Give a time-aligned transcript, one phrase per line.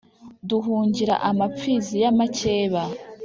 [0.49, 2.83] duhungira amapfizi y’amakeba,